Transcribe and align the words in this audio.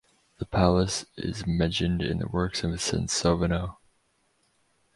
The 0.39 0.47
palace 0.47 1.05
is 1.15 1.45
mentioned 1.45 2.01
in 2.01 2.17
the 2.17 2.27
works 2.27 2.63
of 2.63 2.71
Sansovino. 2.81 3.77